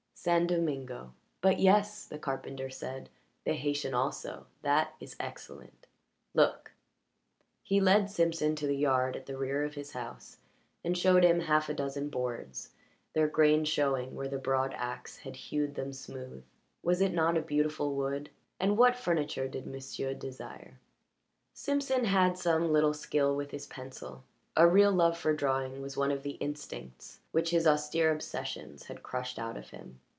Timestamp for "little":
22.71-22.93